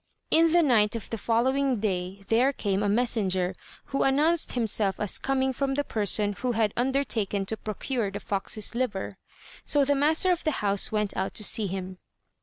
[0.31, 3.53] In the night of the following day there came a messenger,
[3.93, 8.73] who announced himself as coming from the person who had undertaken to procure the fox's
[8.73, 9.19] liver;
[9.63, 11.99] so the master of the house went out to see him.